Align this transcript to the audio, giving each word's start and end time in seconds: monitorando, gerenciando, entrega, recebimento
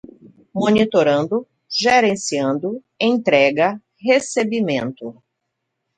monitorando, 0.55 1.41
gerenciando, 1.69 2.81
entrega, 2.99 3.79
recebimento 4.03 5.21